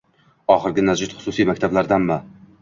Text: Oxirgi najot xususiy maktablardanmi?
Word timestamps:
Oxirgi 0.53 0.85
najot 0.87 1.13
xususiy 1.19 1.47
maktablardanmi? 1.51 2.19